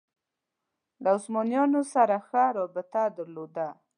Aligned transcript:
له 1.01 1.09
عثمانیانو 1.17 1.81
سره 1.93 2.15
ښه 2.27 2.43
رابطه 2.57 3.03
درلوده 3.17 3.67